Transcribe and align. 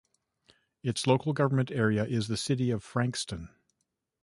Its 0.81 1.05
local 1.05 1.31
government 1.31 1.69
area 1.69 2.03
is 2.03 2.27
the 2.27 2.35
City 2.35 2.71
of 2.71 2.83
Frankston. 2.83 3.49